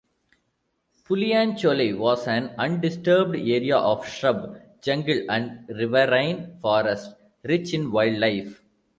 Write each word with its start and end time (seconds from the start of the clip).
Puliancholai 1.03 1.95
was 1.95 2.27
an 2.27 2.55
undisturbed 2.57 3.35
area 3.35 3.77
of 3.77 4.07
shrub 4.07 4.57
jungle 4.81 5.19
and 5.29 5.69
riverine 5.69 6.57
forests 6.59 7.13
rich 7.43 7.75
in 7.75 7.91
wildlife. 7.91 8.63